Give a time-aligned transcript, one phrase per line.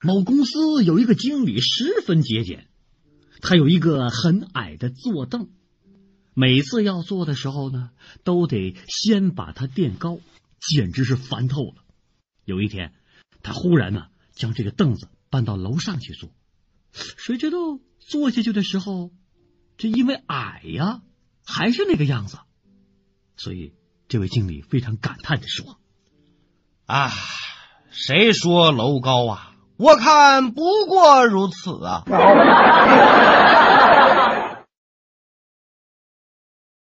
[0.00, 2.68] 某公司有一个经理十分节俭，
[3.40, 5.48] 他有一个很矮的坐凳，
[6.34, 7.90] 每次要坐的时候呢，
[8.22, 10.20] 都得先把它垫高，
[10.60, 11.82] 简直是烦透了。
[12.44, 12.92] 有一天，
[13.42, 16.30] 他忽然呢将这个凳子搬到楼上去坐，
[16.92, 17.58] 谁知道
[17.98, 19.12] 坐下去的时候，
[19.78, 21.02] 这因为矮呀，
[21.42, 22.38] 还是那个样子，
[23.36, 23.72] 所以
[24.08, 25.80] 这位经理非常感叹的说
[26.84, 27.10] ：“啊，
[27.90, 29.55] 谁说楼高啊？
[29.78, 32.02] 我看不过如此啊。”